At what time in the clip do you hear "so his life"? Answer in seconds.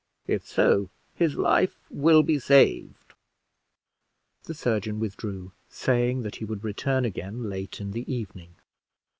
0.47-1.77